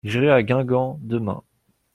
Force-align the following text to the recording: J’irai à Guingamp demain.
J’irai 0.03 0.31
à 0.31 0.41
Guingamp 0.41 0.97
demain. 1.03 1.43